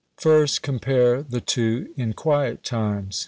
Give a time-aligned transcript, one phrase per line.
[0.17, 3.19] First, compare the two in quiet times.